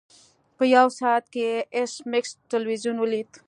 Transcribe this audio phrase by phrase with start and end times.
[0.57, 1.45] په یو ساعت کې
[1.77, 3.37] ایس میکس تلویزیون لیده